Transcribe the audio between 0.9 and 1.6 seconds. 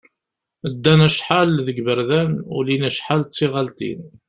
acḥal